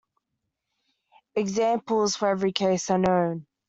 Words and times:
Examples 1.35 2.15
for 2.15 2.27
every 2.27 2.53
case 2.53 2.89
are 2.89 2.97
known. 2.97 3.45